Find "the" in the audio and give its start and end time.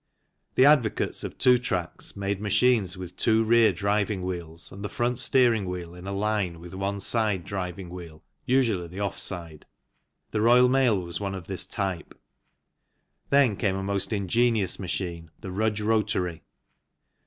0.55-0.65, 4.83-4.89, 8.87-8.99, 10.31-10.41, 15.39-15.51